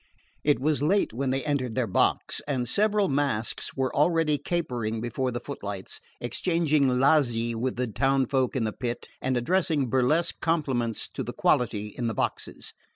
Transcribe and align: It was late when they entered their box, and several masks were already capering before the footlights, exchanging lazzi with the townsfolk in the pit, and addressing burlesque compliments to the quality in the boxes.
It 0.43 0.59
was 0.59 0.81
late 0.81 1.13
when 1.13 1.29
they 1.29 1.45
entered 1.45 1.75
their 1.75 1.85
box, 1.85 2.41
and 2.47 2.67
several 2.67 3.07
masks 3.07 3.75
were 3.75 3.95
already 3.95 4.39
capering 4.39 4.99
before 4.99 5.29
the 5.29 5.39
footlights, 5.39 6.01
exchanging 6.19 6.99
lazzi 6.99 7.53
with 7.53 7.75
the 7.75 7.85
townsfolk 7.85 8.55
in 8.55 8.63
the 8.63 8.73
pit, 8.73 9.07
and 9.21 9.37
addressing 9.37 9.91
burlesque 9.91 10.39
compliments 10.41 11.07
to 11.09 11.21
the 11.21 11.33
quality 11.33 11.93
in 11.95 12.07
the 12.07 12.15
boxes. 12.15 12.73